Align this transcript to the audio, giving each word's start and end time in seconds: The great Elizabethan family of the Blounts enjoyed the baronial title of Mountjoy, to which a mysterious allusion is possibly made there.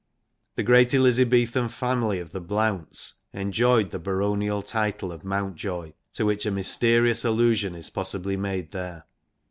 The 0.55 0.63
great 0.63 0.95
Elizabethan 0.95 1.69
family 1.69 2.19
of 2.19 2.31
the 2.31 2.41
Blounts 2.41 3.19
enjoyed 3.33 3.91
the 3.91 3.99
baronial 3.99 4.63
title 4.63 5.11
of 5.11 5.23
Mountjoy, 5.23 5.91
to 6.13 6.25
which 6.25 6.47
a 6.47 6.49
mysterious 6.49 7.23
allusion 7.23 7.75
is 7.75 7.91
possibly 7.91 8.35
made 8.35 8.71
there. 8.71 9.05